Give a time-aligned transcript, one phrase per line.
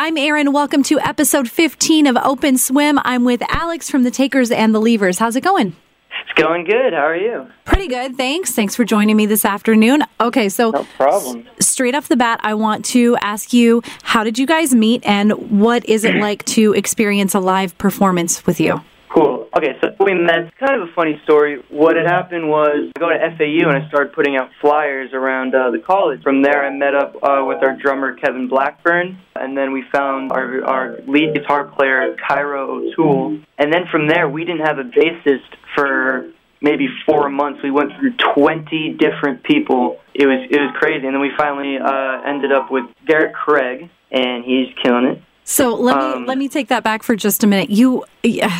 [0.00, 0.52] I'm Erin.
[0.52, 3.00] Welcome to episode 15 of Open Swim.
[3.02, 5.18] I'm with Alex from the Takers and the Leavers.
[5.18, 5.74] How's it going?
[6.22, 6.92] It's going good.
[6.92, 7.48] How are you?
[7.64, 8.54] Pretty good, thanks.
[8.54, 10.04] Thanks for joining me this afternoon.
[10.20, 11.48] Okay, so no problem.
[11.58, 15.32] Straight off the bat, I want to ask you how did you guys meet and
[15.60, 18.80] what is it like to experience a live performance with you?
[19.08, 19.37] Cool.
[19.56, 20.52] Okay, so we met.
[20.58, 21.62] Kind of a funny story.
[21.70, 25.54] What had happened was I go to FAU and I started putting out flyers around
[25.54, 26.22] uh, the college.
[26.22, 30.32] From there, I met up uh, with our drummer Kevin Blackburn, and then we found
[30.32, 33.40] our our lead guitar player Cairo O'Toole.
[33.58, 37.60] And then from there, we didn't have a bassist for maybe four months.
[37.62, 39.98] We went through 20 different people.
[40.14, 41.06] It was it was crazy.
[41.06, 45.22] And then we finally uh, ended up with Garrett Craig, and he's killing it.
[45.48, 47.70] So let me Um, let me take that back for just a minute.
[47.70, 48.04] You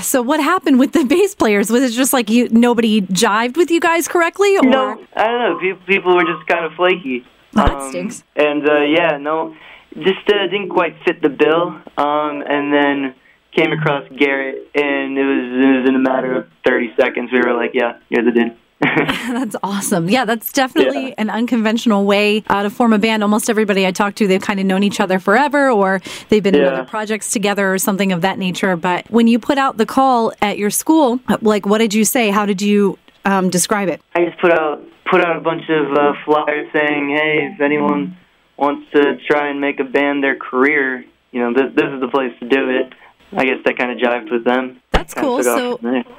[0.00, 1.70] so what happened with the bass players?
[1.70, 5.60] Was it just like you nobody jived with you guys correctly or No, I don't
[5.62, 5.76] know.
[5.86, 7.26] People, were just kind of flaky.
[7.56, 8.24] Oh, that stinks.
[8.36, 9.54] And uh, yeah, no,
[9.96, 11.76] just uh, didn't quite fit the bill.
[11.98, 13.14] Um, and then
[13.54, 17.30] came across Garrett, and it was it was in a matter of thirty seconds.
[17.30, 18.56] We were like, yeah, you're the dude.
[18.80, 20.08] That's awesome.
[20.08, 21.14] Yeah, that's definitely Yeah.
[21.18, 23.22] an unconventional way uh, to form a band.
[23.24, 26.54] Almost everybody I talk to, they've kind of known each other forever or they've been
[26.54, 28.76] in other projects together or something of that nature.
[28.76, 32.30] But when you put out the call at your school, like what did you say?
[32.30, 34.00] How did you um, describe it?
[34.14, 38.16] I just put out put out a bunch of uh, flyers saying, hey, if anyone
[38.56, 42.08] wants to try and make a band their career, you know, this, this is the
[42.08, 42.92] place to do it.
[43.32, 44.80] I guess that kind of jived with them.
[44.98, 45.44] That's cool.
[45.44, 45.78] So,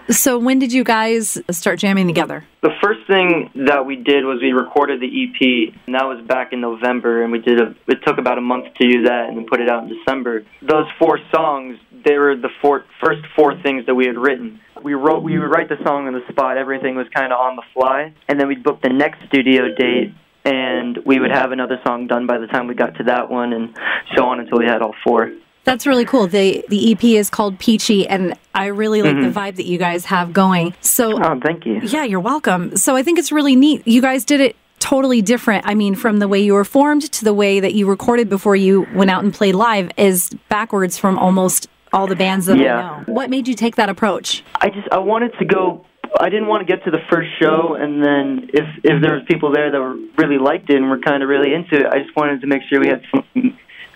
[0.09, 2.45] so when did you guys start jamming together?
[2.61, 6.53] The first thing that we did was we recorded the EP, and that was back
[6.53, 7.75] in November, and we did a.
[7.87, 10.45] It took about a month to do that, and then put it out in December.
[10.61, 14.61] Those four songs, they were the four, first four things that we had written.
[14.81, 16.57] We wrote, we would write the song on the spot.
[16.57, 20.13] Everything was kind of on the fly, and then we'd book the next studio date,
[20.45, 23.51] and we would have another song done by the time we got to that one,
[23.51, 23.77] and
[24.15, 25.31] so on until we had all four.
[25.65, 26.27] That's really cool.
[26.27, 29.31] The the EP is called Peachy, and I really like Mm-hmm.
[29.31, 30.73] the vibe that you guys have going.
[30.81, 31.79] So, Oh, thank you.
[31.83, 32.75] yeah, you're welcome.
[32.77, 33.87] So, I think it's really neat.
[33.87, 35.65] You guys did it totally different.
[35.67, 38.55] I mean, from the way you were formed to the way that you recorded before
[38.55, 42.77] you went out and played live is backwards from almost all the bands that Yeah.
[42.77, 43.03] I know.
[43.13, 44.43] What made you take that approach?
[44.61, 45.85] I just I wanted to go.
[46.19, 49.23] I didn't want to get to the first show, and then if if there was
[49.27, 51.99] people there that were really liked it and were kind of really into it, I
[51.99, 53.48] just wanted to make sure we had something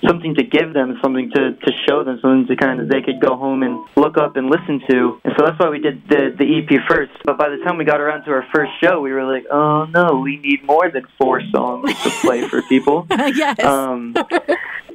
[0.07, 3.19] something to give them, something to to show them, something to kind of they could
[3.19, 5.19] go home and look up and listen to.
[5.23, 7.11] And so that's why we did the the EP first.
[7.25, 9.85] But by the time we got around to our first show, we were like, oh
[9.85, 13.07] no, we need more than four songs to play for people.
[13.09, 13.59] yes.
[13.63, 14.15] Um,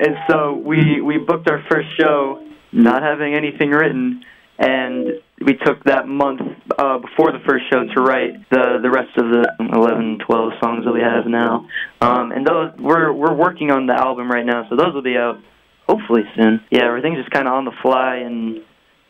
[0.01, 4.25] and so we we booked our first show, not having anything written,
[4.59, 5.08] and
[5.49, 6.43] we took that month
[6.79, 10.85] uh, before the first show to write the the rest of the 11, 12 songs
[10.85, 11.67] that we have now.
[12.03, 15.17] Um, and those we're we're working on the album right now, so those will be
[15.17, 15.41] out
[15.89, 16.61] hopefully soon.
[16.71, 18.63] Yeah, everything's just kind of on the fly, and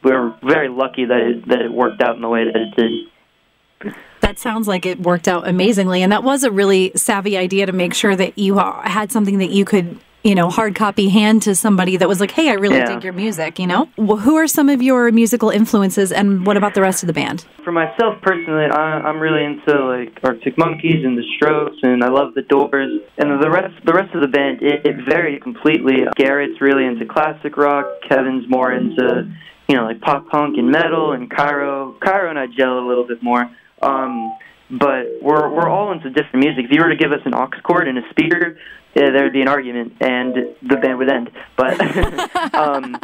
[0.04, 3.94] we're very lucky that it that it worked out in the way that it did.
[4.21, 6.03] That sounds like it worked out amazingly.
[6.03, 9.38] And that was a really savvy idea to make sure that you uh, had something
[9.38, 12.54] that you could, you know, hard copy hand to somebody that was like, hey, I
[12.54, 12.94] really Yeah.
[12.94, 13.88] dig your music, you know?
[13.96, 17.12] Well, who are some of your musical influences and what about the rest of the
[17.12, 17.46] band?
[17.64, 22.08] For myself personally, I, I'm really into like Arctic Monkeys and the Strokes, and I
[22.08, 23.00] love the Doors.
[23.16, 25.98] And the rest, the rest of the band, it, it varied completely.
[26.16, 27.86] Garrett's really into classic rock.
[28.08, 29.30] Kevin's more into,
[29.68, 31.12] you know, like pop punk and metal.
[31.12, 33.48] And Cairo, Cairo and I gel a little bit more.
[33.82, 34.36] Um,
[34.70, 36.64] but we're we're all into different music.
[36.66, 38.58] If you were to give us an aux cord and a speaker,
[38.98, 41.31] yeah, there'd be an argument, and the band would end.
[41.56, 41.81] But
[42.54, 42.98] um,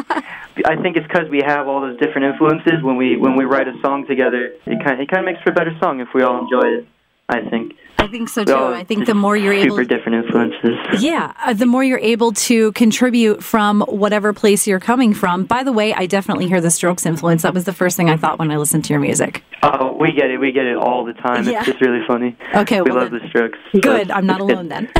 [0.66, 2.82] I think it's because we have all those different influences.
[2.82, 5.50] When we when we write a song together, it kind it kind of makes for
[5.50, 6.88] a better song if we all enjoy it.
[7.28, 7.74] I think.
[7.98, 8.52] I think so too.
[8.52, 10.76] So, I think the more you're able super different influences.
[11.02, 15.44] Yeah, uh, the more you're able to contribute from whatever place you're coming from.
[15.44, 17.42] By the way, I definitely hear the Strokes influence.
[17.42, 19.42] That was the first thing I thought when I listened to your music.
[19.62, 20.38] Oh, we get it.
[20.38, 21.44] We get it all the time.
[21.48, 21.58] Yeah.
[21.60, 22.36] It's just really funny.
[22.54, 23.58] Okay, we well love then- the Strokes.
[23.80, 24.10] Good.
[24.10, 24.90] I'm not alone then.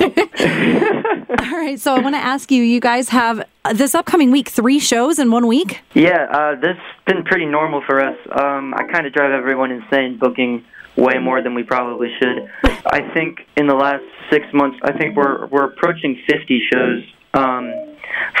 [0.00, 1.78] All right.
[1.80, 5.30] So I want to ask you you guys have this upcoming week three shows in
[5.30, 5.80] one week?
[5.94, 8.16] Yeah, uh, this has been pretty normal for us.
[8.30, 10.64] Um, I kind of drive everyone insane booking
[10.96, 12.50] way more than we probably should.
[12.86, 17.02] I think in the last six months, I think we're we're approaching 50 shows
[17.34, 17.72] um,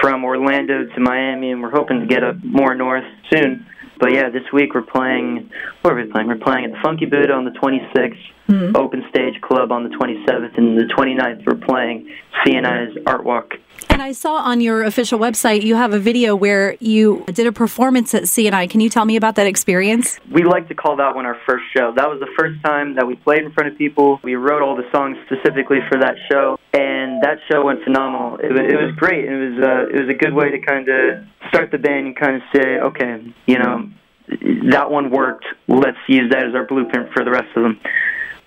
[0.00, 3.66] from Orlando to Miami, and we're hoping to get up more north soon.
[3.98, 5.50] But yeah, this week we're playing.
[5.82, 6.28] Where are we playing?
[6.28, 8.16] We're playing at the Funky Buddha on the 26th,
[8.48, 8.76] mm-hmm.
[8.76, 12.10] Open Stage Club on the 27th, and the 29th we're playing
[12.44, 13.54] CNI's Art Walk
[13.96, 17.52] and I saw on your official website you have a video where you did a
[17.52, 18.68] performance at CNI.
[18.68, 20.20] Can you tell me about that experience?
[20.30, 21.94] We like to call that one our first show.
[21.96, 24.20] That was the first time that we played in front of people.
[24.22, 28.36] We wrote all the songs specifically for that show, and that show went phenomenal.
[28.36, 29.24] It, it was great.
[29.24, 32.16] It was uh, it was a good way to kind of start the band and
[32.16, 33.90] kind of say, okay, you know,
[34.70, 35.44] that one worked.
[35.68, 37.80] Let's use that as our blueprint for the rest of them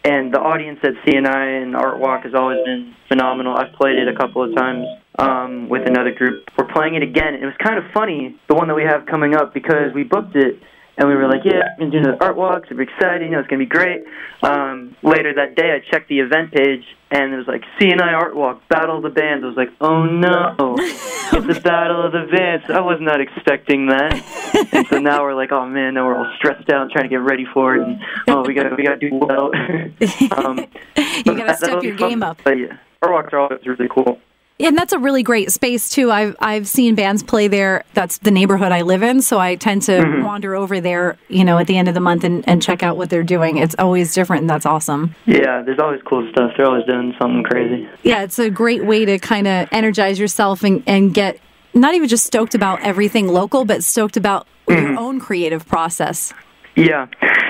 [0.04, 3.56] and the audience at CNI and Art Walk has always been phenomenal.
[3.56, 4.86] I've played it a couple of times
[5.18, 6.50] um, with another group.
[6.58, 7.36] We're playing it again.
[7.36, 10.36] It was kind of funny, the one that we have coming up, because we booked
[10.36, 10.62] it
[11.00, 13.48] and we were like, yeah, we're doing the art walk, super excited, you know, it's
[13.48, 14.04] going to be great.
[14.44, 18.36] Um, later that day, I checked the event page, and it was like, CNI Art
[18.36, 19.46] Walk, Battle of the Bands.
[19.46, 22.66] I was like, oh no, it's the Battle of the Bands.
[22.70, 24.70] I was not expecting that.
[24.74, 27.22] and so now we're like, oh man, now we're all stressed out, trying to get
[27.22, 29.52] ready for it, and oh, we got we got to do well.
[30.36, 30.60] um,
[30.98, 32.42] you got to step your game up.
[32.44, 34.20] But yeah, Art Walks are always really cool.
[34.62, 36.12] And that's a really great space too.
[36.12, 37.86] I've I've seen bands play there.
[37.94, 40.26] That's the neighborhood I live in, so I tend to mm-hmm.
[40.26, 42.98] wander over there, you know, at the end of the month and, and check out
[42.98, 43.58] what they're doing.
[43.58, 45.16] It's always different, and that's awesome.
[45.26, 46.52] Yeah, there's always cool stuff.
[46.58, 47.88] They're always doing something crazy.
[48.04, 51.40] Yeah, it's a great way to kind of energize yourself and, and get
[51.74, 54.82] not even just stoked about everything local, but stoked about mm-hmm.
[54.82, 56.34] your own creative process.
[56.76, 57.08] Yeah,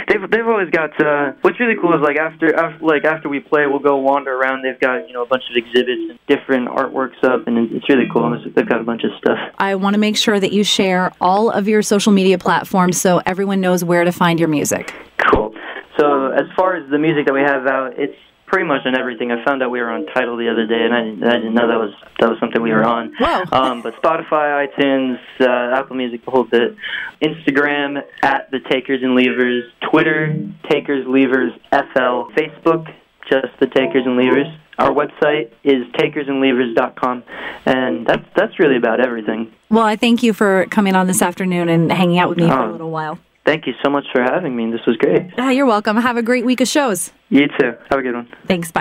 [0.08, 1.00] they've they've always got.
[1.00, 4.34] Uh, what's really cool is like after, after like after we play, we'll go wander
[4.34, 4.64] around.
[4.64, 8.08] They've got you know a bunch of exhibits and different artworks up, and it's really
[8.12, 8.36] cool.
[8.56, 9.38] They've got a bunch of stuff.
[9.58, 13.22] I want to make sure that you share all of your social media platforms so
[13.26, 14.94] everyone knows where to find your music.
[15.32, 15.54] Cool.
[16.00, 18.16] So as far as the music that we have out, it's
[18.50, 19.32] pretty much on everything.
[19.32, 21.54] I found out we were on Tidal the other day, and I didn't, I didn't
[21.54, 23.14] know that was that was something we were on.
[23.20, 23.44] Wow.
[23.60, 26.76] Um, but Spotify, iTunes, uh, Apple Music, the whole bit.
[27.22, 29.62] Instagram at the Takers and Leavers.
[29.92, 30.36] Twitter
[30.70, 32.32] Takers Leavers FL.
[32.34, 32.88] Facebook
[33.30, 34.58] just the Takers and Leavers.
[34.78, 37.24] Our website is takersandleavers.com,
[37.66, 39.52] and that's that's really about everything.
[39.70, 42.54] Well, I thank you for coming on this afternoon and hanging out with me for
[42.54, 42.72] a oh.
[42.72, 43.20] little while.
[43.46, 44.72] Thank you so much for having me.
[44.72, 45.32] This was great.
[45.38, 45.98] Yeah, you're welcome.
[45.98, 47.12] Have a great week of shows.
[47.30, 47.74] You too.
[47.90, 48.28] Have a good one.
[48.48, 48.72] Thanks.
[48.72, 48.78] Bye.